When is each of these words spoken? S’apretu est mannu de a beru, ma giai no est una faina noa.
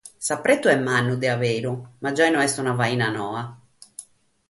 S’apretu 0.17 0.67
est 0.67 0.79
mannu 0.79 1.15
de 1.19 1.27
a 1.35 1.37
beru, 1.43 1.73
ma 2.01 2.09
giai 2.15 2.31
no 2.31 2.43
est 2.47 2.59
una 2.63 2.75
faina 2.79 3.07
noa. 3.17 3.43